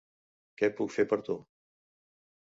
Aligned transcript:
Què 0.61 0.69
puc 0.79 0.93
fer 0.95 1.05
per 1.11 1.19
tu? 1.27 1.35